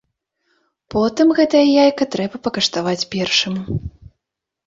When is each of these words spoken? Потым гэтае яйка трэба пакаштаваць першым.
Потым 0.93 1.27
гэтае 1.39 1.61
яйка 1.83 2.03
трэба 2.15 2.35
пакаштаваць 2.47 3.07
першым. 3.17 3.53